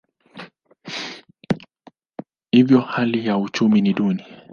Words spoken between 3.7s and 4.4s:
ni duni.